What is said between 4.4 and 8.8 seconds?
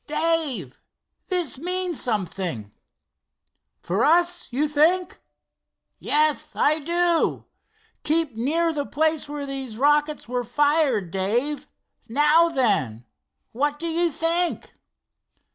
you think?" "Yes, I do. Keep near